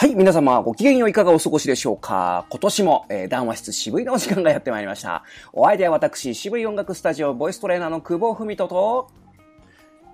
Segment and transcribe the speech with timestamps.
[0.00, 2.46] はい、皆様、ご機嫌よういかがお過ごしでしょうか？
[2.50, 5.24] 今年も、えー談話室渋いのお時間がやってまいりました。
[5.52, 9.10] お相手は私、渋い音楽スタジオボイストレーナーの久保文人と、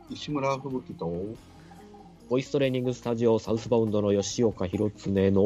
[0.09, 1.12] 石村吹雪と、
[2.31, 5.43] ボイストレーニングスタジオサウスバウンドの吉岡弘恒の、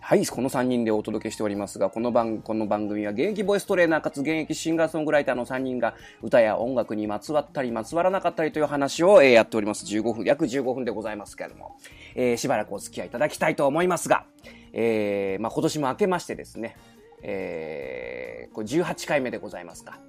[0.00, 9.84] はい、この3人でお届けしておりますが、この番この番組は現役ボイストレーナーかつ現役シンガーソングライターの3人が歌や音楽にまつわったりまつわらなかったりという話を、えーやっております。
[9.84, 11.76] 15分、約15分でございますけれども、
[12.14, 14.24] えーしばらくお付き合いいただきたいと思いますが、
[14.72, 16.76] えーまあ、今年も明けましてですね、
[17.22, 20.00] えーこれ18回目でございますか、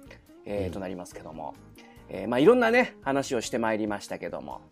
[0.46, 1.54] えーとなりますけども、
[2.08, 4.62] えーまあ、いろんなね、話をしてまいりましたけども、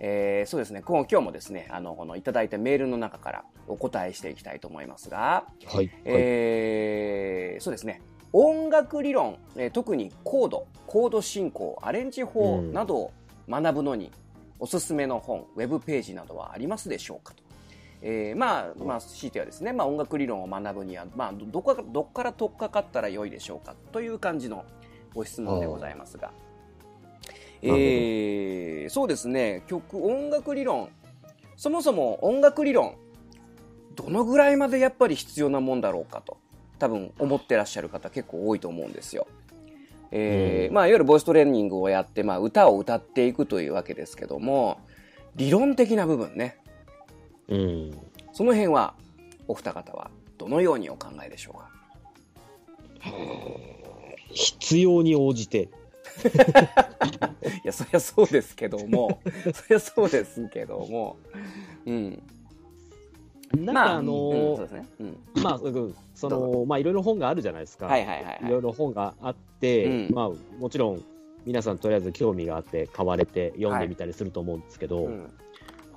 [0.00, 5.90] えーそうですね、今今日もですね、あの、このいただいたメールの中からお答えしていきたいと思いますが、はい。
[6.04, 8.00] えーそうですね、
[8.32, 13.12] 音楽理論、えー特にコード、コード進行、アレンジ法うんなどを
[13.48, 14.12] 学ぶのに、
[14.60, 17.42] おすすめの本、ウェブページなどはありますでしょうかと。
[18.00, 24.64] えーまあ、まあ、強いてはですね、まあ、音楽理論を学ぶには、まあ、どどこかどっから取っかかったら良いでしょうかという感じの
[25.14, 26.30] ご質問でございますが。
[27.62, 30.88] えーそうですね、曲、音楽理論。
[31.56, 32.94] そもそも音楽理論、
[33.94, 36.38] どのぐらいまでやっぱり必要なもんだろうかと、
[36.78, 39.26] 多分思ってらっしゃる方結構多いと思うんですよ。
[40.10, 44.80] えーうんまあ、いわゆるボイストレーニングをやって、まあ、歌を歌っていくというわけですけども、
[45.36, 46.56] 理論的な部分ね、
[47.48, 47.90] うん。
[48.32, 48.94] その辺は、
[49.48, 51.70] お二方はどのようにお考えでしょうか？
[54.30, 55.68] 必要に応じて。
[57.64, 59.20] いや、そりゃそうですけども、
[59.54, 61.16] そりゃそうですけども、
[61.86, 62.22] うん。
[63.56, 64.86] なんかあのうんそうーですね。
[65.00, 65.42] うん。
[65.42, 67.86] まあ、うんその、まあ、いろいろ本があるじゃないですか。
[67.86, 71.02] はいはいはいはいいろいろ本があって、うんまあ、もちろん、
[71.46, 75.30] 皆さんとりあえず興味があって買われて読んでみたりすると思うんですけど、うん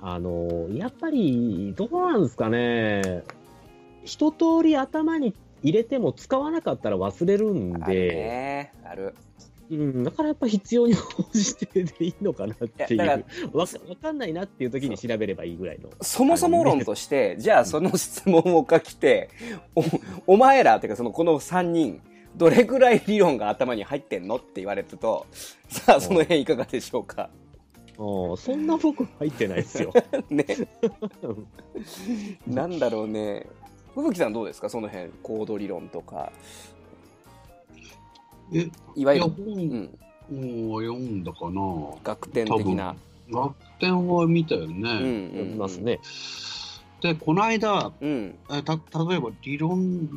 [0.00, 3.22] あのーやっぱり、どうなんですかね。
[4.04, 5.32] 一通り頭に
[5.62, 8.72] 入れても使わなかったら忘れるんで、ね。
[8.84, 9.14] ある。
[9.70, 10.96] うん、だからやっぱ必要に応
[11.32, 13.24] じてでいいのかなっていう。
[13.52, 13.66] わ
[14.02, 15.88] かんないなっていう時に調べればいいぐらいの。
[16.02, 19.30] そもそも論として、じゃあその質問を書きて、
[19.74, 22.02] お、お前らっていうかそのこの3人、
[22.36, 25.26] どれぐらい理論が頭に入ってんのって言われると、
[25.68, 27.30] さあその辺いかがでしょうか？
[27.98, 29.92] うんそんな僕入ってないですよ。
[30.28, 30.44] ね。
[32.46, 33.46] なんだろうね。
[33.94, 34.68] 吹雪さんどうですか？
[34.70, 36.32] その辺、コード理論とか。
[38.52, 39.44] え、いわゆる、本
[40.30, 41.62] ん、を読んだかな。
[42.04, 42.96] 学点的な。
[43.30, 44.90] 学点は見たようん、ね。
[44.90, 45.52] うん。
[45.52, 45.78] います。
[45.78, 46.00] ね。
[47.00, 48.38] で、この間、うん。
[48.50, 50.08] えた例えば理論、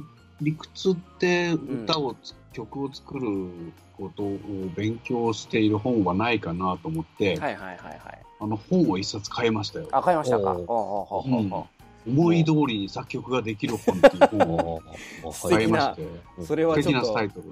[0.41, 4.39] 理屈って歌をつ、曲を作ることを
[4.75, 8.25] 勉強している本はないかなと思って、はいはいはいはい。
[8.39, 9.87] あの本を一冊買いましたよ。
[9.91, 10.53] あ、買いましたか。
[10.53, 11.65] うおうおうおう
[12.07, 14.55] 思い通りに作曲ができる本っていう本
[15.23, 16.75] を素買いまして、それは。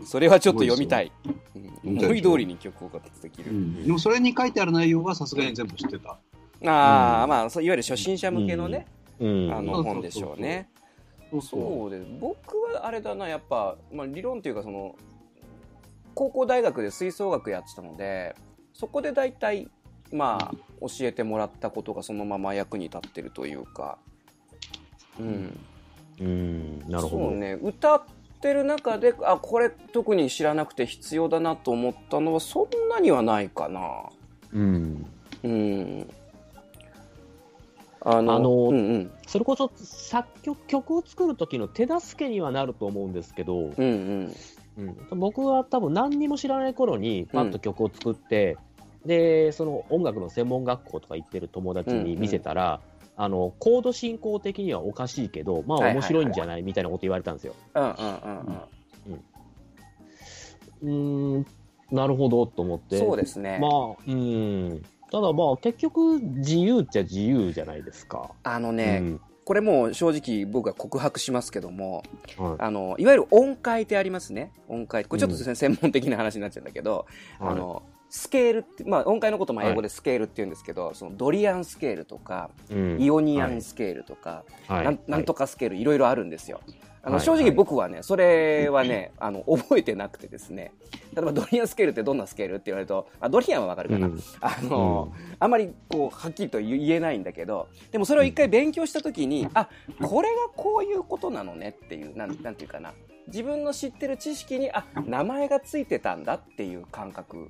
[0.06, 1.12] それはちょっと読みたい。
[1.26, 1.44] うん
[1.86, 3.52] 思い通りに曲を書できる。
[3.52, 6.12] うん、でもそれに書いてある内容はさすがに全部知ってた。
[6.12, 6.18] あ
[7.22, 8.88] あ、うんまあ、いわゆる初心者向けのね、
[9.20, 9.54] うん。
[9.54, 10.70] あの本でしょうね。
[11.42, 12.08] そうです。
[12.20, 14.96] 僕はあれだな、やっぱ、まあ、理論というか、その、
[16.16, 18.36] 高校大学で吹奏楽やってたので、
[18.74, 19.68] そこで大体、
[20.12, 23.98] まあ、教えてもらったことがそのまま役に立ってるというか、
[25.20, 25.60] うん。
[26.20, 26.80] うん。
[26.90, 27.30] なるほど。
[27.30, 28.02] そうね、歌っ
[28.42, 33.82] てる中で、あ、これ特に知らなくて必要だなと思ったのは、そんなにはないかな。
[34.54, 35.06] うん。
[35.44, 36.10] うん。
[38.06, 39.12] あの、あのうんうん。
[39.28, 44.36] それこそ作曲、曲を作る時の手助けにはなると思うんですけど、うんうん。
[44.76, 48.58] うん、僕は多分何にも知らない頃にパッと曲を作って、
[49.06, 52.82] でその音楽の専門学校とか行ってる友達に見せたら、
[53.16, 57.56] あのコード進行的にはおかしいけどまあはいはいはい面白いんじゃないみたいなこと言われたんですよ。
[57.76, 58.64] うんうんうん
[60.82, 61.46] うーん
[61.92, 62.88] なるほどと思っうん。
[62.90, 63.60] てそうですね。
[63.62, 64.82] まあうん
[65.12, 68.32] ただまあ結局自由っちゃ自由じゃないですか。
[68.44, 72.04] あのね、うんこれもう正直僕は告白しますけども、
[72.38, 74.54] はいあの、いわゆる音階ってありますね。
[74.70, 75.04] 音階。
[75.04, 77.06] これちょっと専門的な話になっちゃうんだけど、
[77.40, 77.84] あの、
[78.16, 83.02] スケールって、まあ音階のことも英語でスケールって言うんですけど、そのドリアンスケールとか、うん。
[83.02, 84.86] イオニアンスケールとか、はい。
[84.86, 86.62] なんなんとかスケールいろいろあるんですよ。
[87.02, 87.26] あのはい。
[87.26, 90.74] 正直僕はね、それはね、あの、覚えてなくてですね、
[91.16, 94.06] 例えばドリアンスケールってどんなスケールって言われると、あ、ドリアンはわかるかな。
[94.06, 94.20] うん。
[94.42, 99.68] あの、あんまりこう、はっきりと言えないんだけど、でもそれを一回勉強したときに、あ、
[100.04, 102.94] これがこういうことなのねっていう、なん、なんていうかな。
[103.26, 107.50] 自分の知ってる知識に、あ、名前がついてたんだっていう感覚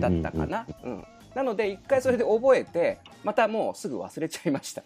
[0.00, 0.66] だったかな。
[0.84, 1.04] うん。
[1.34, 4.82] なので、一回それで覚えて、またもうすぐ忘れちゃいました。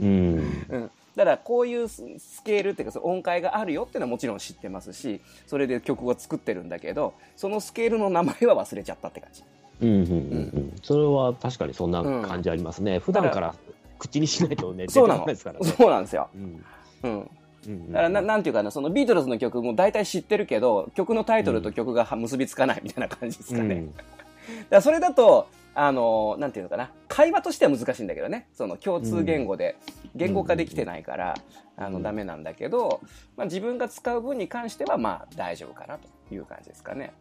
[0.00, 0.66] うん。
[0.68, 9.44] うん、だからこういうススケールっていうかその音階があるよっていうのはもちろん知ってますしそれで曲を作ってるんだけどそのスケールの名前は忘れちゃったって感じ
[9.82, 10.14] うんうんうんう
[10.58, 10.72] ん。
[10.82, 12.98] それは確かにそんな感じありますね。
[12.98, 13.54] 普段から
[13.98, 15.16] 口にしないとね、そうな。
[15.16, 16.64] そうなんですよ、うん。
[17.02, 17.30] うん、うん
[17.68, 24.06] だからななんていうかなそのビートルズの曲も大体知ってるけど曲のタイトルと曲がは結びつかないみたいな感じですかね、だか
[24.70, 26.90] らそれだとあのなんていうのかな。
[27.08, 28.46] 会話としては難しいんだけどね。
[28.54, 29.76] その共通言語で。
[30.14, 31.34] 言語化できてないから、
[31.76, 33.00] あのダメなんだけど、
[33.36, 37.12] まあ、自分が使う分に関してはまあ大丈夫かなという感じですかね。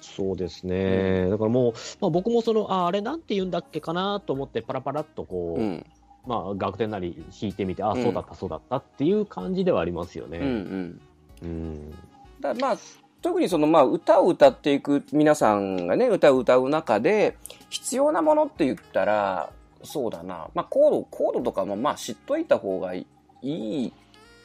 [0.00, 1.28] そうですね。
[1.28, 5.86] だからもう、まあ、僕もその、あ、あれなんて言うんだっけかなと思って、パラパラっとこう、うん
[6.26, 8.02] まあ、楽天なり弾いてみて、あ、うん。
[8.02, 10.46] そうだった、そうだったっていう感じではありますようんうね。
[10.46, 11.00] ん。
[11.42, 11.94] うん。
[12.40, 12.78] だまあ
[13.22, 17.36] 特にそのまあ歌を歌っていく皆さんがね歌を歌う中で
[17.70, 19.50] 必要なものって言ったら
[19.84, 23.06] そうだな、まあ、コードコードとかもまあ知っといた方がい
[23.42, 23.92] い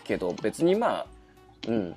[0.03, 1.05] けど別にまあ
[1.67, 1.95] うん。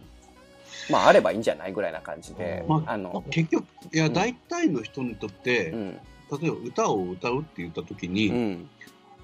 [0.88, 4.12] まああればいいんじゃないぐらいな感じで、まあの、結局、いや、うん。
[4.12, 6.00] 大体の人にとって、うん。
[6.40, 8.70] 例えば歌を歌うって言った時に、うん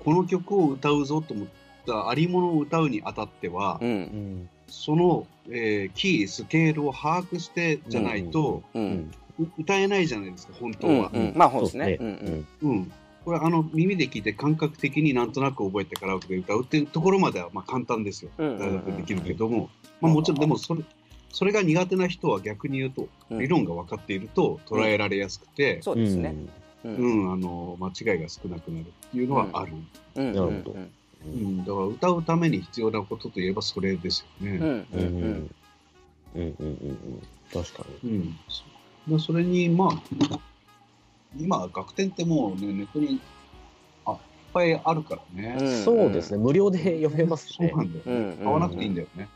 [0.06, 1.48] この曲を歌うぞと思っ
[1.84, 4.02] たありものを歌うにあたっては、ううん。
[4.02, 4.48] ん。
[4.68, 8.62] その、えーキー、スケールを把握してじゃないと、
[9.58, 11.10] 歌えないじゃないですか、本当うんは。
[11.12, 11.32] うん。
[11.34, 11.96] まあそうですね。
[11.98, 12.92] そううんうん。
[13.24, 18.30] これあの耳で聞いて感覚的になんとなく覚えてカラオケで歌うっていうところまではまあ簡単ですよ。
[18.38, 19.70] 大学できるけども、
[20.00, 20.84] まあ、もちろんでもそれ
[21.32, 23.38] それが苦手な人は逆に言うとうん。
[23.40, 26.36] 理論が分かっていると捉えられやすくて、そうですね。
[26.94, 29.72] ううんんあの間違いが少なくなるっていうのはある。
[30.16, 30.92] うんなるほどうん
[31.24, 34.58] うん、だから歌うために必要なことといえばそれですよね。
[34.58, 35.50] うんうんうん。
[36.34, 36.40] うん。
[36.40, 36.54] うん。
[36.58, 36.68] うん。
[36.68, 37.22] うん。
[37.52, 38.10] 確かに。
[38.10, 38.38] うん
[39.08, 40.02] でそれにまあ
[41.36, 43.20] 今楽天ってもうねネットに
[44.04, 44.18] あいっ
[44.52, 45.56] ぱいあるからね。
[45.58, 46.38] うんそうですね。
[46.38, 47.68] 無料で読めますね。
[47.70, 48.36] そうなんだよ、うんね。
[48.36, 49.28] 買わなくていいんだよね。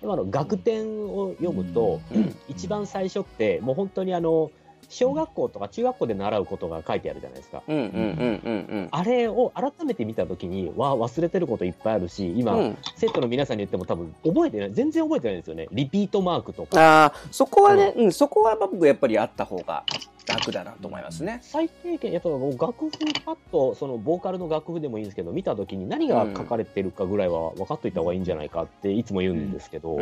[0.00, 4.50] でもあの、楽天を読むと、うん一番最初って、もう本当にあの、
[4.88, 7.62] 小学校とか中学校で習うことが書いてあるじゃないですか。
[7.68, 15.68] うんうんうんうんあれを改めて見たときに、わあ、忘れてることいっぱいあるし、今、うん生徒の皆さんに言っても多分覚えてない、全然覚えてないんですよね。
[15.72, 16.80] リピートマークとか。
[16.80, 19.84] ああ、そこはね、うん、そこは僕やっぱりあった方が
[20.26, 21.38] 楽だなと思いますね。
[21.42, 22.90] 最低限、やっぱもう楽譜
[23.24, 29.98] パッと、そのボーカルの楽譜でもいいんですけど、見たときに何が書かれてるかぐらいは分かっといた方がいいんじゃないかっていつも言うんですけど、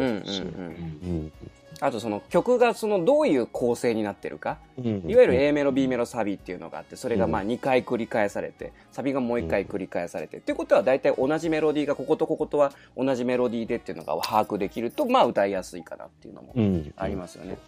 [1.81, 4.58] あとその曲がそのどういう構成になってるか。
[4.78, 5.02] うん。
[5.06, 10.38] いわゆる A メロ、B メロ、サビっていうのがあって、それがまあうん2回繰り返されて、サビがもう1回繰り返されて。
[10.38, 16.93] っていうことは大体同じメロディーがこことこことは同じメロディーでっていうのが把握できると、まあ歌いやすいかなっていうのもうん。
[16.96, 17.58] ありますよね。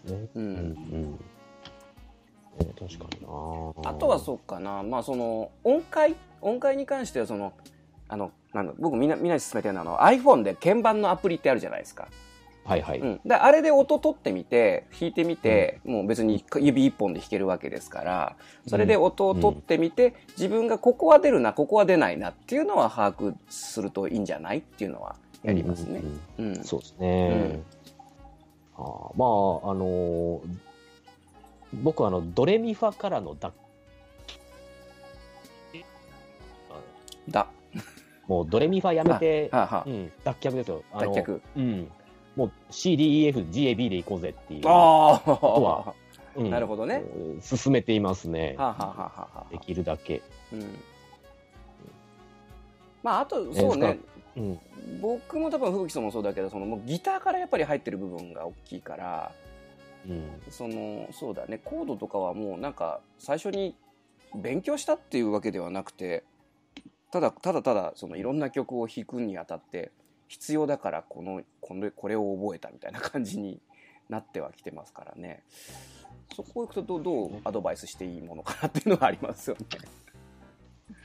[2.77, 7.53] 確かになあとはそうかな、まあその音階、音階に関してはその、
[8.09, 12.09] あの、なんだ僕みんな、みんなに勧めてるのはあの iPhone で鍵盤のアプリってあるじゃないですか。
[12.69, 12.99] はいはい。
[13.01, 18.37] うん、であれで音取ってみて弾いてみて、もう別に指一本で弾けるわけですから
[18.67, 26.03] それで音を取ってみて、自分がここは出るなここは出ないなっていうのは把握するといいんじゃないっていうのはやりますね。
[26.39, 27.61] うんうんそうですね。
[28.77, 28.85] あー
[29.17, 29.25] ま
[29.69, 30.41] あ、あのー
[31.83, 33.53] 僕はあの、ドレミファからの脱
[37.29, 37.47] だ
[38.27, 40.83] もうドレミファやめて、はあはうん、脱却ですよ。
[40.93, 41.41] 脱却。
[41.57, 41.91] うん。
[42.39, 44.61] もう CDEF、GAB で行こうぜっていう。
[44.61, 45.95] あとはあ
[46.39, 47.03] うんなるほどね。
[47.17, 48.55] うん進めていますね。
[48.57, 50.23] はあはあはあできるだけ。
[50.53, 50.63] うん
[53.03, 53.99] まああとそうね、
[54.37, 54.61] うん。
[55.01, 59.33] 僕も多分吹雪さんもそうだけどそのもうギターからやっぱり入ってる部分が大きいから
[60.09, 60.23] うん。
[60.49, 63.75] そのそうだねコードとかはもうなんか最初に
[64.37, 66.23] 勉強したっていうわけではなくて
[67.11, 69.91] ただただただそのいろんな曲を弾くにあたって
[70.29, 73.61] 必要だからこのこれこれを覚えたみたいな感じに
[74.09, 75.43] なってはきてますからね。
[76.35, 79.67] そこ行くとどうどうアドバイスしていいものかなっていうのはありますよね。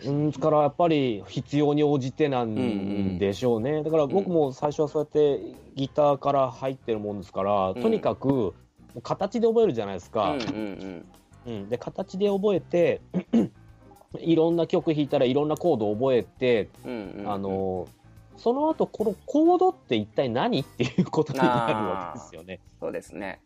[0.05, 7.75] うん、からやっぱり必要に応じてなんでしょうね、だから僕も最初はそうやってギターから入ってるもんですから、ん。
[7.75, 8.53] とにかく
[9.01, 11.05] 形で覚えるじゃないですか、うんうん。
[11.45, 11.69] うん。
[11.69, 13.01] で形で覚えて
[14.19, 17.31] いろんな曲弾いたらいろんなコードを覚えて、うんうんうん。
[17.31, 17.87] あの
[18.37, 22.59] その後このコードって一体何っていうことになるわけですよね。
[22.79, 23.41] そうですね。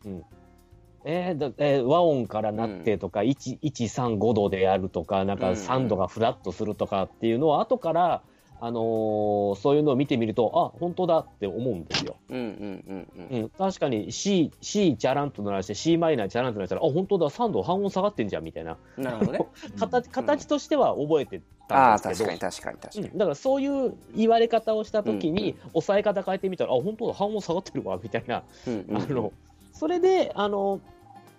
[1.05, 8.23] えーだえー和音からなってとか、1 135度でやるとかなんかうん3度がフラットするとかっていうのを後から
[8.59, 12.15] あのーそういうのを見てみると、あ、本当だって思うんですよ。
[12.29, 13.41] うんうんうんうん。
[13.43, 18.77] うん、確かに C、C チャランと鳴らして C マイナーチャランと鳴らしたら、あ、本当だ、3度半音下がってんじゃんみたいな。
[18.97, 19.39] なるほどね。
[19.79, 23.07] 形形としては覚えてたんですけど、確かに確かに確かに。
[23.09, 28.43] うん、だからそういう言われ方をしたときに、押さえ方変えてみたら、あ、本当だ、半音下がってるわ、みたいな。
[28.65, 29.31] うんうんあの、
[29.71, 30.81] それで、あの、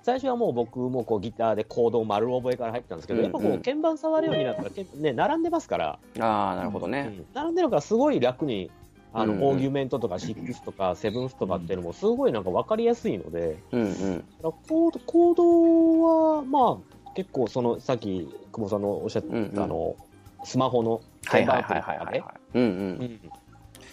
[0.08, 7.14] 最初はもう僕もこうギターでコードを丸覚えから入ってたんですけど、うんやっぱこう鍵盤触るようになったら、けね、並んでますから、ああ、なるほどね。
[7.14, 8.70] うん並んでるからすごい楽に、
[9.12, 14.24] あの、うんうんオーギュメントとかシックスとかセブンスとかっていうのもすごいなんか分かりやすいので、うんうん。
[14.40, 19.94] コードコードは、まあ、結構その、さっき久保さんのおっしゃった、うんうんあの、
[20.42, 22.58] スマホのはい鍵盤とかね、はい。
[22.58, 22.66] うんう。
[22.66, 23.20] うんん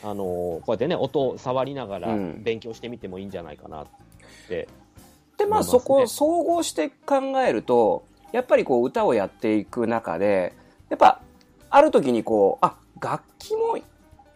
[0.02, 3.88] あのこうやってね、音を触りながらうん勉強してみてもいいんじゃないかなっ
[4.48, 4.70] て。
[5.38, 10.54] で、まあそこを総合して考えると、やっぱりこう歌をやっていく中で、
[10.90, 11.22] やっぱ
[11.70, 13.78] ある時にこう、あ、楽器も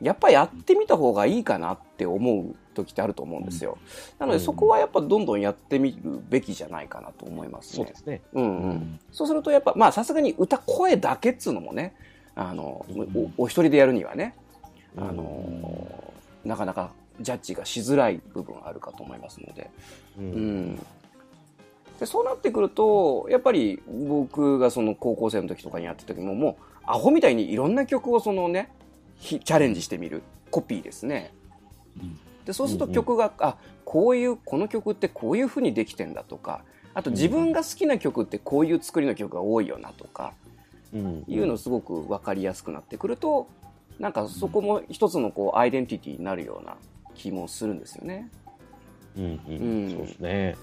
[0.01, 3.77] やっぱやってみた方がいいかなって思う時ってあると思うんですよ。
[4.17, 7.95] なのでうんそこはやっぱどんどんやってみるべきじゃないかなと思いますねそうで。
[7.95, 8.21] すね。
[8.33, 8.47] うんう。
[8.47, 11.95] うんそうするとやっぱ、まあさすがに歌声だけっつうのもね、
[12.35, 12.85] あの、
[13.37, 14.35] おお一人でやるにはね、
[14.97, 16.13] あの
[16.45, 19.69] なかなかジャッジがしづらい部分あるかと思いますので。
[20.17, 20.85] ううんん。
[21.99, 28.69] で、そうなってくると、やっぱり僕がその高校生の時とかにやってた時も、もうアホみたいにいろんな曲をそのね、
[29.17, 30.21] ひチャレンジしてみる。
[30.51, 31.31] コピーですね。
[32.45, 40.33] で、そうすると曲が、あ、こういう、この曲ってこういう風にできてんだとか、あと自分が好きな曲ってこういう作りの曲が多いよなとか、
[40.91, 43.47] うんいうのすごく分かりやすくなってくると、
[43.99, 46.77] なんかそこも一つのこうアイデンティティになるような
[47.19, 48.29] 気もするんですよね。
[49.17, 49.87] うんううん。
[49.87, 50.45] んそうですね。
[50.47, 50.55] やっ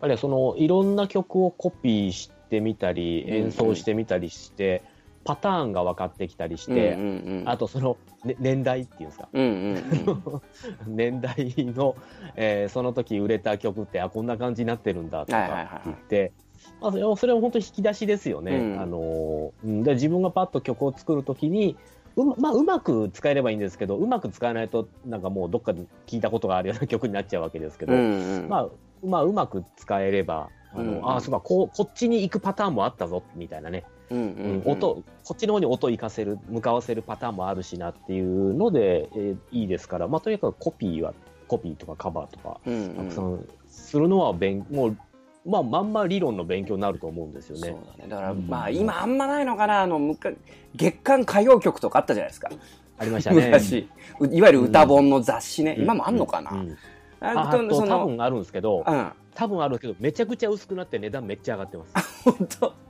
[0.00, 4.82] ぱりそのいろんな曲をコピーしてみたり、うん演奏してみたりして、
[5.24, 10.42] パターンが分かってきたりして、うんうんうん、あとその、ね、年代っていうんですか、うんうん
[10.96, 11.96] 年代の、
[12.36, 15.66] えーその時売れた曲って、あ、こんな感じになってるんだとはいはいはいはい。
[15.66, 16.32] か言って、
[16.80, 18.56] まあ、それは本当に引き出しですよね。
[18.56, 18.80] うん。
[18.80, 21.76] あのーうんで自分がパッと曲を作るときに、
[22.16, 28.48] うままあ、うまく使えればいいんですけど、うまく使えないと、なんかもうどっかで聞いたことがあるような曲になっちゃうわけですけど、うんうん。
[28.48, 28.68] まあ、
[29.04, 33.84] まあ、うまく使えれば、あの、うんああ、そうか、こう、こっちに行くパターンもあったぞ、みたいなね。
[34.10, 34.72] うんうんうん。
[34.72, 41.14] 音、こっちの方に音を行かせる、向かわせるパターンもあるしなっていうので、えーいいですから、まあ、とにかくコピーは、
[41.48, 42.94] コピーとかカバーとか、うんうん。
[42.96, 44.96] たくさんするのは勉、もう、
[45.44, 47.76] まあ、まんま理論の勉強になると思うんですよそうね。
[47.98, 48.10] だね。
[48.10, 49.98] だから、うんまあ今あんまないのかな、あの、
[50.74, 52.50] 月間歌謡曲とかあったじゃないですか。
[52.98, 53.46] ありましたね。
[53.46, 53.88] 昔。
[54.20, 55.74] ういわゆる歌本の雑誌ね。
[55.78, 56.50] うん今もあんのかな。
[56.52, 56.76] うん
[57.22, 59.12] あとその、多分あるんですけど、うん。
[59.34, 62.24] 多分あるけど、めちゃくちゃ薄くなって値段めっちゃ上がってます。
[62.24, 62.89] 本当うん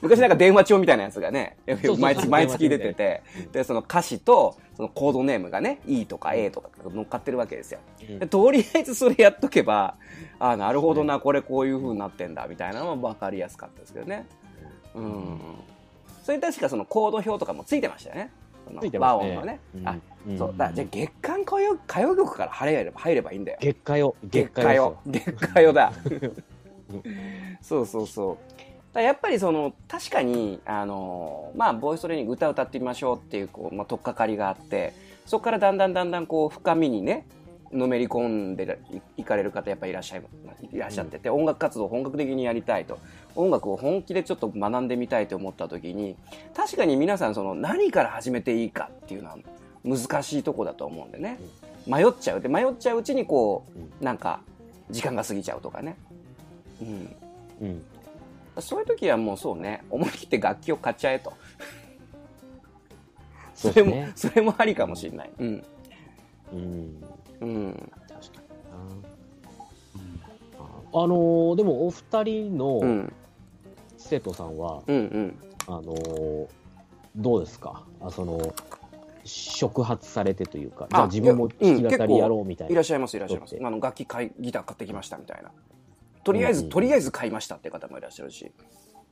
[0.00, 1.56] 昔なんか電話帳みたいなやつがね、
[1.98, 7.80] 毎月毎月出ててうん、で、その歌詞と、そのコードネームがね、E とか A とか乗っかってるわけですよ。
[8.28, 9.96] とりあえずそれやっとけば、
[10.38, 14.26] あなるほどな、これこういう風になってんだ、みたいなのも分かりやすかったですけどね。
[14.94, 15.40] うん。
[16.22, 18.30] それに確かそのコード表とかもついてましたよね。
[18.66, 19.30] そのついてますね。
[19.30, 19.60] 和音のね。
[19.74, 19.96] うんあ、
[20.28, 20.54] うんそう。
[20.56, 23.58] だじゃあ月間歌謡歌謡曲から入れば入ればいいんだよ。
[23.60, 24.98] 月下よ、月月下よ。
[25.06, 25.92] 月下よだ。
[27.62, 28.38] そうそうそう。
[28.92, 34.92] だやっぱりその、確かに、あの、まあ、ボイストレーニング歌を歌ってみましょうっていう、こう、まあ、取っかかりがあって、
[35.26, 37.26] そこからだんだんだんだんこう、深みにね、
[37.72, 38.80] のめり込んで
[39.16, 40.22] いかれる方やっぱりいらっしゃい
[40.72, 42.98] いらっしゃってて、音楽活動を本格的にやりたいと。
[43.36, 46.16] 音楽を本気でちょっと学んでみたいと思った時に
[46.54, 49.38] 確かに皆さんその何から始めていいかっていうのは
[49.84, 51.38] 難しいとこだと思うんでね。
[51.86, 52.40] 迷っちゃう。
[52.40, 53.64] で迷っちゃううちにこ
[54.00, 54.40] うなんか
[54.90, 55.96] 時間が過ぎちゃうとかね、
[56.82, 57.16] うん、
[57.62, 57.82] うん。
[58.60, 59.84] そういう時はもうそうね。
[59.90, 61.32] 思い切って楽器を買っちゃえと。
[63.54, 64.12] それもね。
[64.14, 65.64] それもありかもしれない、うん。
[66.52, 67.04] うん。
[67.40, 67.92] うん。
[68.08, 70.66] 確かにな。
[70.92, 73.12] あのーでもお二人うのん。
[73.96, 75.38] 生徒さんは、うんうん。
[75.66, 76.48] あのー
[77.16, 77.82] どうですか？
[78.00, 78.40] あその、
[79.24, 82.72] 触発されてというか、じゃあ自分も弾き語りやろうみたいな。
[82.72, 83.58] いらっしゃいますいらっしゃいます。
[83.60, 85.50] あの楽器買いギター買ってきましたみたいな
[86.22, 88.50] とりあえず、うんとりあえず買いましたって方もいらっしゃるし、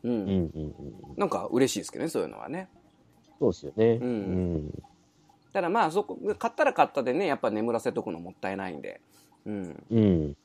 [0.05, 0.75] うんうんうんうん。
[1.17, 2.69] なんか嬉しいですけどねそういうのはね
[3.38, 3.93] そうですよね。
[4.03, 4.11] うんう
[4.59, 4.83] ん。
[5.53, 9.00] ただまあそこ買ったら買ったでねやっぱ眠らせとくのもったいないんで
[9.47, 10.37] うんうん。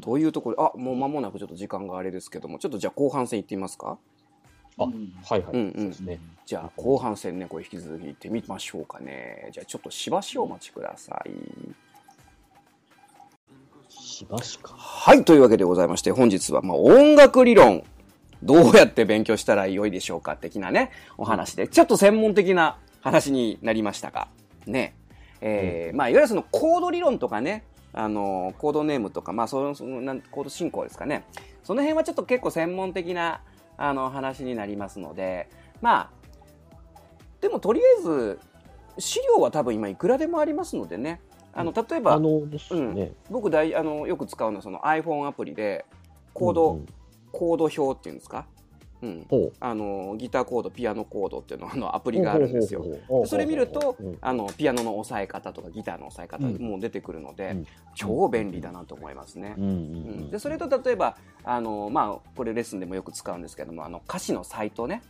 [0.00, 3.98] というところあもう間もなくちょっと時間があれですけどもちょっとじゃあ後半戦いってみますか？
[4.78, 4.90] あは
[5.36, 5.52] いはい。
[5.54, 6.20] うんうんそうですね。
[6.44, 11.30] じゃあ後半戦ねこれ引き続きいってみましょうかねじゃあちょっとしばしお待ちください
[14.18, 14.74] しばしか。
[14.76, 17.84] はい、というわけでございまして、本日は、まあ、音楽理論、
[18.42, 24.26] どうやって勉強したら良いでしょうか、的なね、お話で、ちょっと専門的な話になりましたが、
[24.66, 24.96] ね。
[25.40, 31.24] えーまあ、いわゆるそのコード理論とかね、あの、コードネームとか、まあ、その、そのなんコード進行ですかね。
[31.62, 33.42] その辺はちょっと結構専門的な、
[33.76, 35.48] あの、話になりますので、
[35.80, 36.10] まあ、
[37.40, 38.40] でもとりあえず、
[38.98, 41.20] 資料は多分今いくらでもありますのでね。
[41.52, 45.84] あの、例えば、ね、僕大あのよく使うのはその iPhone アプリで
[46.32, 46.86] コード、うんうん。
[47.32, 48.46] コード表っていうんですか、
[49.02, 49.26] うん、
[49.60, 52.84] あのギターコードピアノコードっていうの あのアプリがあるんですよ。
[53.26, 54.18] それ見るとうん。
[54.20, 56.56] あのピアノの押さえ方とかギターの押さえ方うん。
[56.60, 57.66] もう出てくるので、うん。
[57.94, 59.54] 超便利だなと思いますね。
[60.30, 65.02] でそれと例えばあの、まあ、これレッスンでもよく使うんですけどもあの歌詞のサイトね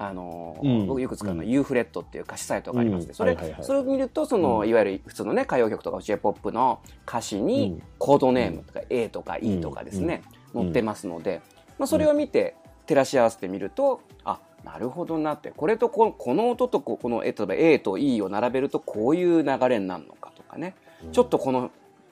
[0.00, 0.86] あのうん。
[0.86, 1.50] 僕よく使うのはうん。
[1.50, 3.14] U フレットっていう歌詞サイトがありまして、うん。
[3.14, 3.64] それ,、はいはいはい。
[3.64, 4.68] それを見るとその、うん。
[4.68, 7.82] いわゆる普通のね歌謡曲とか J−POP の歌詞に、うん。
[7.98, 10.22] コードネームとか A とか E とかですね、
[10.54, 10.62] うん。
[10.62, 11.42] 載ってますので、
[11.78, 20.74] まあ、それを見て照らし合わせてみるとあなるほどなってこれとここの音とここのえ例えば A と E を並べるとこういう流れになるのかとかね、
[21.12, 21.70] ちょっとこの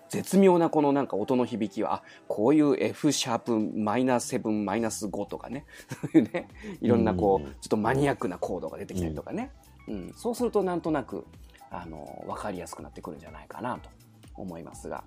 [0.09, 5.65] 絶妙なこのなんか音の響きはあこういう F シャープマイナス7マイナス5とかね。
[6.01, 6.49] そういうね
[6.81, 7.53] いろんなこう、うん。
[7.53, 9.51] ちょっとマニアックなコードが出てきたりとかね、
[9.87, 10.13] うん。
[10.15, 11.27] そうするとなんとなく
[11.71, 13.91] あの分かりやすくなってくるんじゃないかなと
[14.35, 15.05] 思いますが。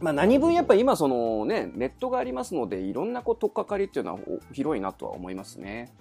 [0.00, 5.92] まあ、何分やっぱり今そのねネットがありますのでいろんなこう取っかかりっていうのはお広いなとは思いますね。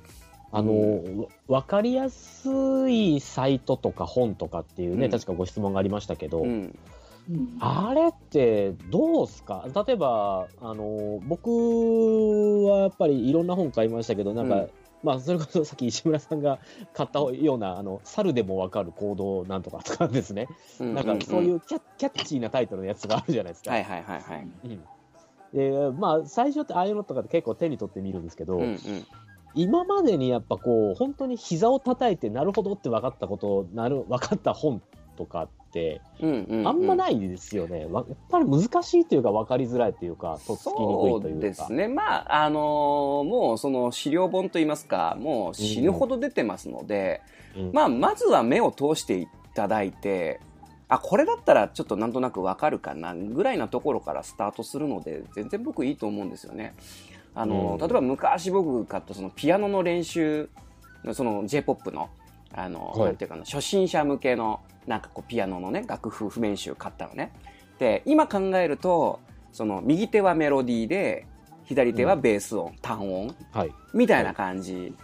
[0.51, 5.11] あの、わかりやすいサイトとか本とかっていうね、うん。
[5.11, 6.79] 確かご質問がありましたけど、うん
[7.59, 9.67] あれってどうすか？
[9.88, 11.50] 例えば、あの、僕
[12.65, 14.69] はやっぱりいろんな本買いましたけど、なんか、うん。
[15.01, 16.59] まあ、それこそ さっき石村さんが
[16.93, 20.48] 買ったような、あの、猿でもわかる行動なんとかとかですね。
[20.79, 23.71] なんかそういううキャキャッチーなタイトルのやつがあるじゃないですか。
[23.71, 24.48] はいはいはいはい。
[24.65, 24.86] うん。
[25.53, 28.79] で、まあ、最初ってああいうのとかって結構手に取ってみるんですけど、うんうん。
[29.55, 34.81] 今までにやっぱこう本当に膝を叩いてなるほどって分かったことなる分かった本
[35.17, 36.67] とかってうんうんうん。
[36.67, 41.88] あんまないですよね、わやっぱり難しいというか分かりづらいというかとっつきにくいそといううかですね。
[41.88, 47.21] まあ、あのーもうその資料本といいますか、もう死ぬほど出てますので、
[47.55, 47.71] うん。
[47.73, 50.39] まあ、まずは目を通していただいて、
[50.88, 56.75] あ、これだったらちょっとなんとなくわかるかな、ぐらいなところからスタートするので、全然僕いいと思うんですよね。
[57.36, 57.77] あの、うん。
[57.77, 60.49] 例えば昔僕買ったそのピアノの練習、
[61.13, 62.10] その J-POP の、
[62.53, 63.05] あの、はい。
[63.05, 67.32] なんていうかな、初心者向けの、なんかこうピアノのね、楽譜譜面集買ったのね。
[67.78, 69.19] で、今考えると、
[69.54, 71.28] その右手はメロディーで、
[71.65, 74.95] 左手はベース音、単音、はいみたいな感じ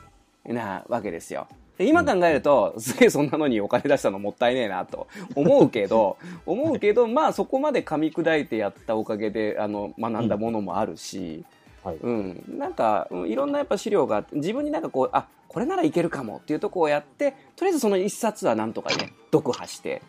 [0.43, 1.47] なわけですよ。
[1.77, 6.17] で今考えると、 すげえそんなのにお金出したのもったいねえなと思うけど、
[6.47, 11.45] 思うけど、まあそこまで噛み砕いてやったおかげで、あの、学んだものもあるし、
[11.85, 20.01] はいうん、なんか、うんいろんなやっぱ資料があって、自分になんかこう、あ、これならいけるかもっていうとこをやって、とりあえずその一冊はなんとかね、読破して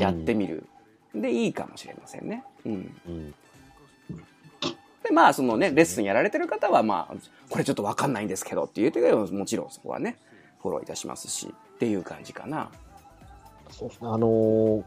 [0.00, 0.66] やってみる。
[1.14, 2.42] で、いいかもしれませんね。
[2.66, 2.96] うん。
[3.06, 3.34] うん
[5.04, 7.14] で、まあ、そのね、レッスンやられてる方は、まあ、
[7.50, 10.18] これちょっとわかんないんですけどって言ってくれれば、もちろんそこはね、
[10.62, 12.70] フォローいたしますし、っていう感じかな。
[13.70, 14.84] そうですねあのー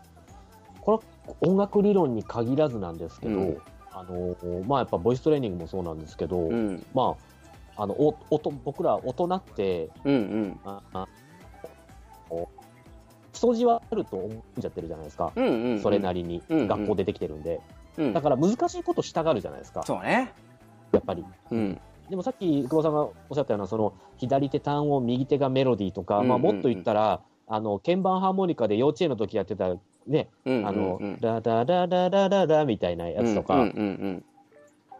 [0.81, 3.61] これは音楽理論に限らずなんですけど、うん
[3.99, 6.85] あのーまあやっぱボイストレーニングもそうなんですけど、うん。
[6.93, 7.15] ま
[7.75, 10.59] ああのお音僕ら大人ってうんうん。
[10.63, 11.07] ああ
[13.33, 15.81] 基礎地はあると思っちゃってるじゃないですか、うんうん、うん。
[15.81, 17.61] それなりに、うんうん学校出てきてるんで、
[17.97, 18.21] うんだ。
[18.21, 20.33] から難しいことしたがるじゃないですか、そうね。
[20.91, 21.23] やっぱり。
[21.51, 21.79] うん。
[22.09, 29.75] でもさっき久保さんがおっしゃったような、その左手単音、右手がメロディーとか、うんうんうんまあ、もっと言ったら、あの鍵盤ハーモニカで幼稚園の時やってた、
[30.07, 30.29] ね。
[30.45, 33.67] あの、うんラダラララララみたいなやつとか、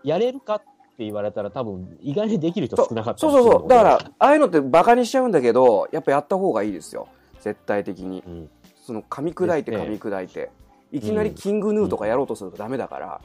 [0.04, 3.67] やれるかって言われたら、多分意外にできる人少なかったそうそうそう。
[3.67, 7.08] だから、ら、ああいうのってバカにしちゃうんだけど、やっぱやった方がいいですよ。
[7.41, 8.24] 絶対的に。
[8.26, 8.50] うん
[8.86, 10.50] その噛み砕いて噛み砕いて。
[10.93, 13.22] いきなりキングヌーとかやろうとするとダメだから。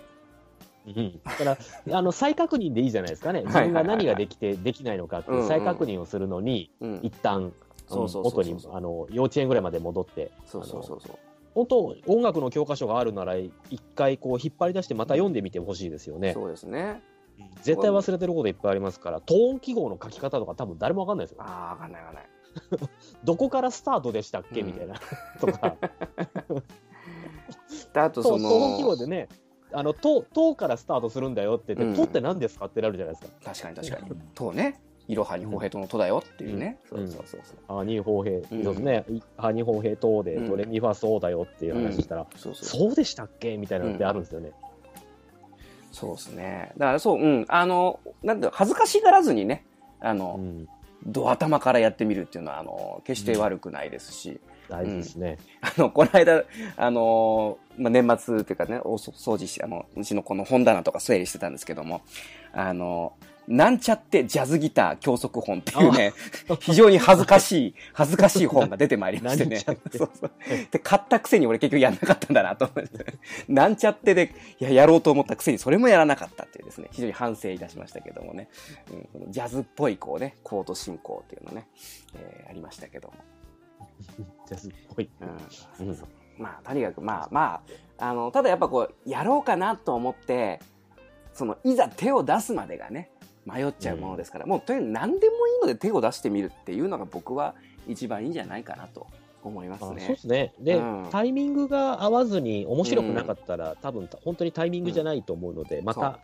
[0.87, 1.59] うんだから、
[1.97, 7.01] あの再確認でいいじゃないですかね、自分が何ができて、できないのかっていう再確認をするのに、うん。
[7.05, 7.53] 一旦
[7.89, 11.19] そうそうそうそう元にあの幼稚園ぐらいまで戻って、そうそうそうそう。
[11.55, 13.53] 本当、音楽の教科書があるなら、一
[13.95, 16.33] 回こう引っ張り出して、また読んでみてほしいですよね。
[16.33, 17.03] そうですね。
[17.63, 21.43] 絶対忘れてることいっぱいありますから、トーン記号の書き方とか、多分誰もわかんないですよ。
[21.43, 22.29] ああ、わかんないわかんない。
[23.25, 24.97] どこからスタートでしたっけ、うんみたいな。
[25.41, 25.77] とか、
[27.93, 29.29] であとトその、トーン記号でね、
[29.73, 33.53] あの、と、とからスタートするんだよって言うんって、とって何ですかってなるじゃないですか。
[33.53, 34.21] 確かに確かに。
[34.35, 34.81] とね、
[35.13, 36.79] いろはにほへとのとだよっていうね。
[36.91, 37.77] うんそうそうそうそう。
[37.79, 39.05] ハニーホーヘイ、うんそうですね、
[39.37, 42.81] ハニーホーヘイ等で、うんドレミファソーだよっていう話したら、そうそうそう。
[42.89, 44.53] そうでしたっけみたいなのってあるんですよね。
[45.93, 46.73] そうですね。
[46.79, 47.45] だからそう、うん。
[47.49, 49.65] あの、なんだ恥ずかしがらずにね、
[50.01, 50.69] あうの、ん。
[51.05, 55.39] ド頭からやってみるっていうのは、あの、決して悪くないですし、大事ですね。
[55.61, 56.45] あの、この間、
[56.77, 62.03] あのまあ、年末っていうかね、お掃除して、あの、うちのこの本棚とか整理してたんですけども、
[62.53, 63.15] あの
[63.49, 66.13] なんちゃってジャズギター教則本っていうね、
[66.61, 69.59] 非常に恥ずかしい、恥ずかしい本が出てまいりましてね。
[69.67, 70.31] そうそう。
[70.71, 73.15] で、買ったくせに俺結局やんなかったんだなと思って。
[73.49, 78.49] なんちゃってで、いや、やろうと思ったくせにそれもやらなかったっていうですね、非常に反省いたしましたけどもね。
[79.17, 81.67] うん、ジャズっぽいこうね、コード進行っていうのね、
[82.15, 83.15] えー、ありましたけども。
[84.47, 85.11] ジャズっぽい。
[85.81, 85.89] うん。
[85.89, 85.99] うん、
[86.39, 87.63] まあ、とにかく、まあま
[87.99, 90.61] あ、あの、ただやっぱこう、やろうかなと思って、
[91.33, 93.11] その、いざ手を出すまでがね、
[93.47, 97.55] 迷っちゃうものですから、うん、もうとにかく何でもいいので手を出してみるっていうのが僕は
[97.89, 99.07] 一番いいんじゃないかなと
[99.43, 100.01] 思いますね。
[100.01, 100.55] そうですね。
[100.61, 106.19] で、うん、タイミングが合わずに面白くなかったら、うん、多分本当にタイミングじゃないと思うので、また。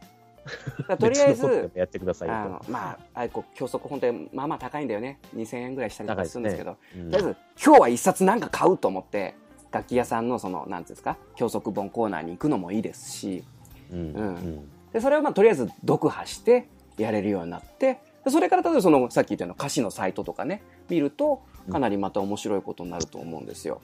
[0.96, 5.18] とりあえず、やってくださいあのまあ、あれこう教則本当にまあまあ高いんだよね。
[5.37, 9.35] 2000円ぐらいしたりとかするんですけど、ねうん、とりあえず今日は一冊なんか買うと思って、
[9.70, 13.44] 楽器屋さんのその、なんていうんですか、教則本コーナーに行くのもいいですし、
[13.92, 13.98] うん。
[13.98, 16.68] うん、で、それをまあとりあえず読破して、
[16.99, 23.81] やれるようになって、それから例えばそのさっき言ったような歌詞のサイトとかね、見ると、かなりまた面白いことになると思うんですよ。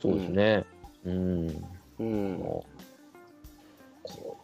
[0.00, 0.64] そうですね。
[1.04, 1.64] うん。
[1.98, 2.38] うん。
[2.38, 2.64] こ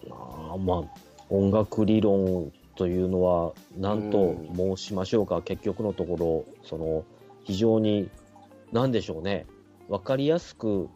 [0.05, 0.17] うな
[0.59, 7.05] まあ、音楽理論というのは、何と申しましょうか、うん、結局のところ、その、
[7.45, 8.11] 非常に、
[8.73, 9.47] なんでしょうね、
[9.89, 10.89] わかりやすく、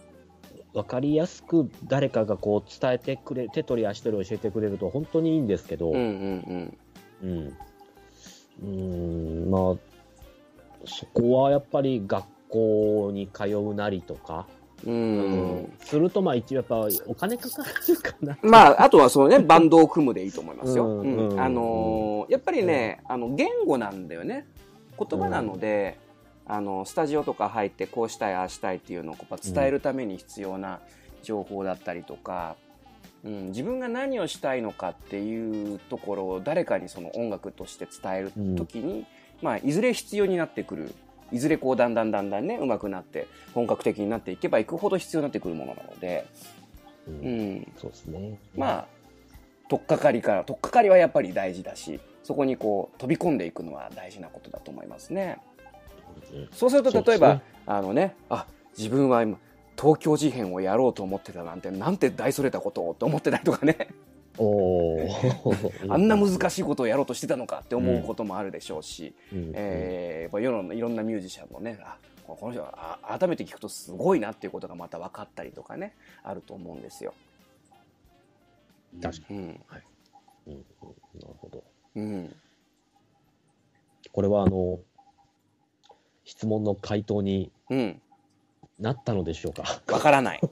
[0.72, 6.78] わかりやすく誰かがこう伝えてくれ、手取り足取り教えてくれると本当にいいんですけど、うんうんうん
[7.22, 7.56] うん。
[8.62, 9.74] うん、まあ、
[10.86, 14.46] そこはやっぱり学校に通うなりとか、
[14.84, 18.38] うん、すると、まあ一応やっぱお金かかるかな。
[18.42, 20.86] まあ、あとはそのね、バンドを組むでいいと思いますよ。
[20.86, 24.46] うん、あのー、やっぱりね、あの、言語なんだよね。
[24.98, 25.98] 言葉なので、
[26.46, 30.80] あの、スタジオとか入ってこうしたい、ああしたいっていうのを伝えるために必要な
[31.22, 32.56] 情報だったりとか、
[33.26, 39.06] うん、自分が何をしたいのかっていうところを誰かにその音楽として伝える時に、うん、
[39.42, 40.94] まあ、いずれ必要になってくる。
[41.32, 46.24] いずれこうだんだんだんだんね上手くなって本格的になっていけばいくほど必要になってくるものなので、
[47.08, 48.38] うん、うん、そうですね。
[48.56, 48.86] まあ
[49.68, 55.38] 取っかかりから取っかかりはやっぱり大事だしそこにこう飛び込んでいくのは大事なことだと思いますね。
[56.52, 58.46] そうすると例えば、ね、あのねあ
[58.78, 59.36] 自分は今
[59.78, 63.88] 東京事変をやろうと思ってたなんて、なんて大それたことをと思ってたりとかね。
[64.38, 64.98] お
[65.88, 77.14] あんな難しいことをやろうとしてたのかって思うこともあるでしょうし、うん、えー、世のいろんなミュージシャンもね、あこの人は改めて聞くとすごいなっていうことがまた分かったりとかね、あると思うんですよ。
[79.00, 79.38] 確かに。
[79.38, 79.82] うん、はい
[80.48, 81.64] うん、なるほど。
[81.94, 82.36] うん、
[84.12, 84.80] これはあの、
[86.24, 88.02] 質問の回答に、うん
[88.78, 89.62] なったのでしょうか？
[89.92, 90.40] わからない。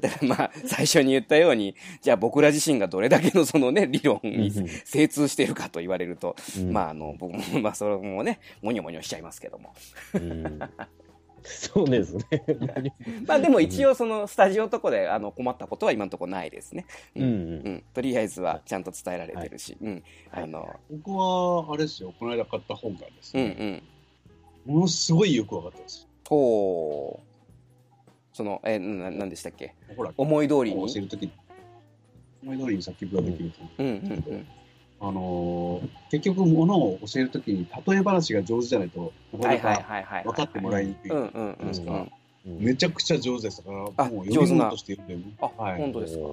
[0.00, 4.50] だからまあ、最初に言ったように、じゃあ僕ら自身がどれだけのそのね、理論に
[4.84, 9.74] 精通しているかと言われると、うん、まああの、僕も、 まあそれもね、もにょもにょしちゃいますけども。
[10.14, 10.60] うん。
[11.42, 12.24] そうですね。
[13.26, 16.86] まあでも一応そのスタジオとこであの困ったことは今のところないですね。
[17.14, 19.76] うん、うん、とりあえずはちゃんと伝えられてるし。
[19.80, 20.02] はい、うん。
[20.32, 23.82] あの、僕はあれですよ、この間買った本がですね、うんうん、
[24.66, 26.08] ものすごいよく分かったです。
[26.28, 27.26] ほう。
[28.32, 29.74] その、えな、なんでしたっけ？
[29.96, 30.92] ほら、思い通りに？
[30.92, 31.30] 教えるとき
[32.42, 33.56] 思い通りに作曲ができると。
[33.78, 34.46] うんうんうん。
[34.98, 41.10] あのー、結局、ものを教えるときに、例え話が上手じゃないと、なかなか分かってもらいにくい。
[41.10, 42.06] ですから、
[42.44, 43.62] めちゃくちゃ上手です。
[43.62, 45.34] から、もう読み物として読んでる。
[45.40, 46.24] あ、はい、本当ですか？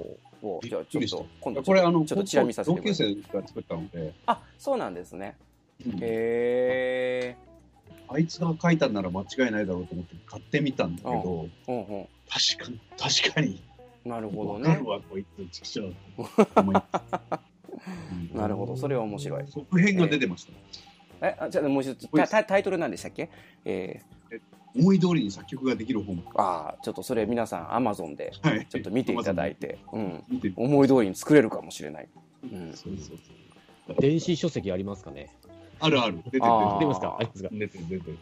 [0.46, 4.14] おじゃあちょっと今度これあのちょっとチラ見させて同級生が作ったので。
[4.26, 5.38] あそうなんですね、
[5.86, 7.38] うん、へえ
[8.14, 11.76] あいつが書いたんなら間違いないだろうと思って買ってみたんだけど、うん。
[11.76, 13.62] うん、確かに、確かに。
[14.06, 14.80] なるほどね。
[14.86, 15.96] わこいつ、ちく
[18.36, 19.46] なるほど、それは面白い。
[19.48, 20.52] 続編が出てました。
[21.28, 23.30] え、あじゃあもう一つタ、タイトルなんでしたっけ？
[23.66, 24.40] えー、
[24.80, 26.22] 思い通りに作曲ができる本。
[26.36, 28.32] ああ、ちょっとそれ皆さん、アマゾンで、
[28.70, 30.24] ちょっと見ていただいて、はい、うん、
[30.56, 32.10] 思い通りに作れるかもしれない。
[32.44, 33.18] うん、そうそう
[33.88, 33.96] そう。
[34.00, 35.30] 電子書籍ありますかね？
[35.84, 36.18] あるある。
[36.26, 36.44] 出てる。
[36.44, 37.18] 出てますか？
[37.20, 37.50] ありますか？
[37.52, 38.18] 出てる、出てる。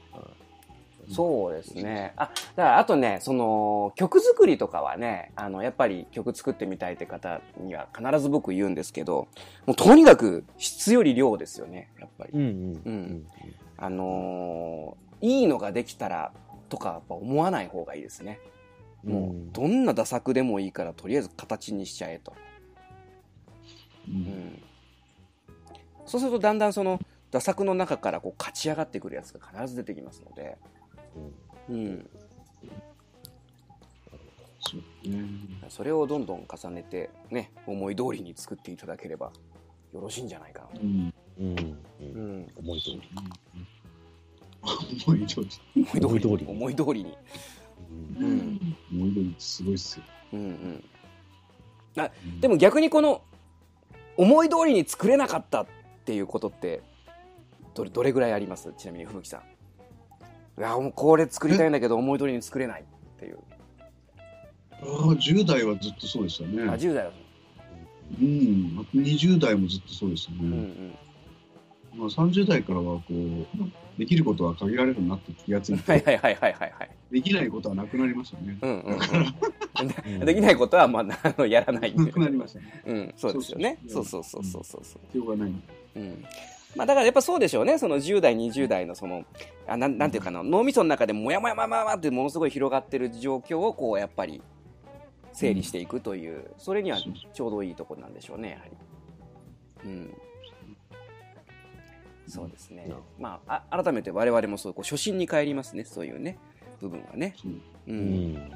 [1.10, 2.13] そうですね。
[2.15, 9.28] あ、だからあとね、その、曲作りとかはね、あの、やっぱり曲作ってみたいって方には必ず僕言うんですけど、
[9.65, 12.32] もうとにかく質より量ですよね、やっぱり。
[12.34, 13.28] うん、うん、うん。
[13.78, 16.32] あのー、いいのができたら
[16.69, 18.39] とかやっぱ思わない方がいいですね。
[19.04, 22.34] もう、どんな打作でもいいから、とりあえず形にしちゃえと。
[24.08, 24.62] うん、うん、
[26.06, 27.00] そうするとだんだんその、
[27.31, 30.57] 打作の中からこう勝ち上がってくるやつが必ず出てきますので、
[31.69, 32.09] うん、
[35.05, 39.31] うん、それをどんどん重ねてね思い通りに作っていただければ
[39.93, 40.67] よろしいんじゃないかな。
[40.67, 40.81] と。
[40.81, 41.13] うん。
[41.39, 41.77] うん。
[41.99, 43.01] うん、思い通り。
[45.05, 45.49] 思い通り。
[45.99, 46.45] 思い通り。
[46.47, 47.03] 思い通り。
[47.03, 47.17] に。
[48.17, 48.77] うん。
[48.91, 50.05] 思い通りすごいっすよ。
[50.33, 50.39] うん。
[50.39, 50.83] うん。
[51.97, 53.21] あ、でも逆にこの、
[54.17, 55.67] 思い通りに作れなかったっ
[56.05, 56.81] ていうことって、
[57.73, 58.73] どれ、どれぐらいあります？
[58.77, 59.41] ちなみに、さん。
[60.60, 63.39] いや、もうこれ作りたいんだけど、思い通りに作れないっていう。
[63.88, 66.63] ああ、10代はずっとそうでしたね。
[66.63, 67.12] あ、10代は
[68.19, 70.39] うん、20代もずっとそうですよね。
[70.41, 70.95] うんうん
[71.95, 78.57] まあ、30代からはこうできることは限られるなって気がついて、はいはいはいはいはい、できないことはなくなりましたね。
[78.62, 78.99] うんうん
[80.19, 81.05] うん、 できないことはま
[81.38, 82.84] あやらないなくなりましたね。
[82.86, 83.77] うん、そうですよね。
[83.88, 85.01] そうそうそうそうそうそう。
[85.07, 85.53] 必要がない。
[85.95, 86.25] うん
[86.75, 89.25] まあ、だからやっぱそうでしょうね、その10代、20代のその、
[89.67, 94.41] あなんなんていうかな、脳みその中でもやもやもやもやってものすごい広がってる状況をこうやっぱり
[95.34, 96.97] 整理していくという、それには
[97.34, 98.71] ちょうどいいところなんでしょうね、やはり。
[99.89, 100.17] うん。
[102.27, 102.89] そうですね。
[103.19, 106.38] まあ、あ改めて我々もそうこう初心に帰りますね、そういうね、
[106.79, 107.36] 部分はね。
[107.43, 107.62] うん。
[107.88, 108.51] うん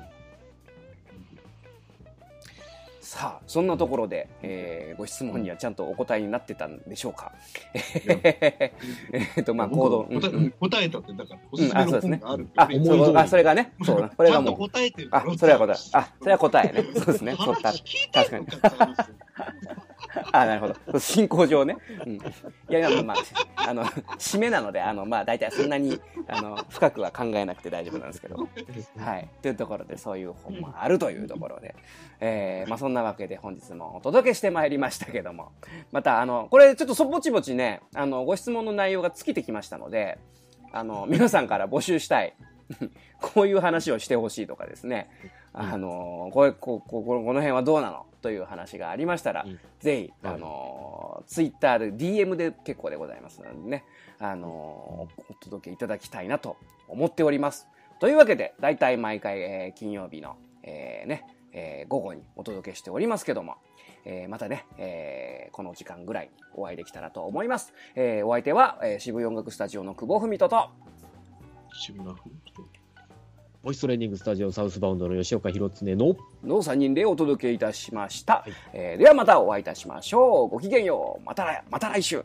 [3.06, 7.34] さあ、そんなところで、えー、ご質問にはちゃんとお答えになってたんでしょうか。
[7.76, 8.74] え
[9.41, 10.10] っと、まあ、行動。
[10.60, 14.58] 答えたって、だから、おすすめの本があるあ、そうあ、それがね、そう、 これがもう。
[14.58, 15.76] 答えてるあ、それは答え。
[15.94, 16.84] あ、それは答えね。
[16.96, 17.36] そうですね。
[17.36, 18.48] そう確かに。
[20.32, 20.99] あ、なるほど。
[20.99, 21.78] 進行上ね。
[22.06, 22.13] うん。
[22.15, 22.19] い
[22.69, 23.86] や、まあ、まあ、あの、
[24.17, 28.47] 締めなので、あの、まあ、大体そんなに、あの、深くは考えなくて大丈夫なんですけど。
[28.97, 29.30] はい。
[29.41, 31.75] というところで、そういう本もあるというところで。
[32.19, 35.51] えー、まあ、そんなわけで本日もお届けしてまいりましたけども。
[35.91, 40.17] また、あの、これちょっとそぼちぼちね、あの、ご質問の内容が尽きてきましたので、
[40.71, 42.36] あの、皆さんから募集したい。
[43.21, 45.10] こういう話をしてほしいとかですね。
[45.58, 53.86] あの、これ、こ、こ、この辺はどうなのという話がありましたら、うん、ぜひ、あの、ツイッターで DM で結構でございますのでね、
[54.20, 55.08] あの、お
[55.39, 56.58] 届けいただきたいなと
[56.89, 57.68] 思っております。
[58.00, 63.56] というわけで、だいたい毎回、えー、金曜日の、えー、ね、えー、午後にお届けしておりますけども、
[64.04, 67.74] えー、またね、えー、この時間ぐらいお会いできたらと思います。
[67.96, 70.70] えー、お相手は、えー、渋谷音楽スタジオの久保文人と、
[71.74, 72.74] 渋谷文人。
[73.65, 78.34] ボイストレーニングスタジオサウスバウンドの吉岡弘恒のの3人でお届けいたしました。
[78.36, 80.49] はい、えー、ではまたお会いいたしましょう。
[80.49, 81.25] ごきげんよう。
[81.25, 82.23] また、また来週。